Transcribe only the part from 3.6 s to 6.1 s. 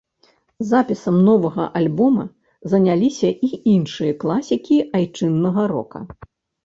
іншыя класікі айчыннага рока.